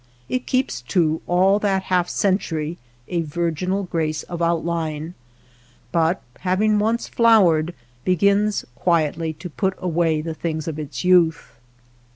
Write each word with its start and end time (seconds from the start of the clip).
It 0.27 0.47
keeps, 0.47 0.81
too, 0.81 1.21
all 1.27 1.59
that 1.59 1.83
half 1.83 2.09
century, 2.09 2.79
a 3.07 3.21
virginal 3.21 3.83
grace 3.83 4.23
of 4.23 4.41
outline, 4.41 5.13
but 5.91 6.23
having 6.39 6.79
once 6.79 7.07
flowered, 7.07 7.75
begins 8.03 8.65
quietly 8.73 9.31
to 9.33 9.47
put 9.47 9.75
away 9.77 10.21
the 10.23 10.33
things 10.33 10.67
of 10.67 10.79
its 10.79 11.03
youth. 11.03 11.51